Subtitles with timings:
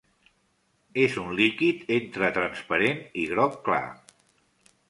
[1.01, 3.85] És un líquid entre transparent i groc clar.